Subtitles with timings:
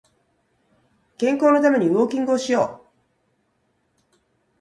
[1.19, 2.87] 健康のためにウォーキングをしよ
[4.15, 4.15] う